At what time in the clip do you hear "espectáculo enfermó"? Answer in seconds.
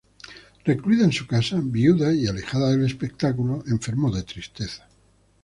2.85-4.09